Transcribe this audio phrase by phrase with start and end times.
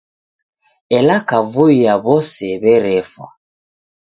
[0.97, 3.27] Ela kavui ya w'ose werefwa.